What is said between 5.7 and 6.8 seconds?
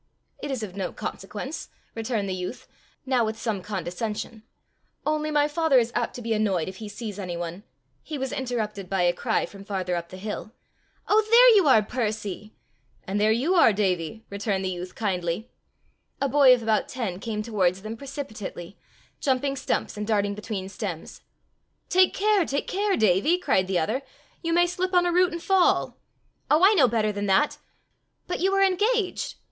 is apt to be annoyed if